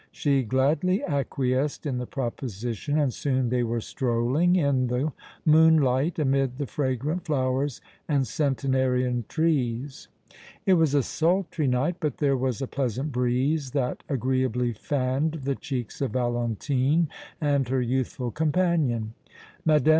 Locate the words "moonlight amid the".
5.45-6.65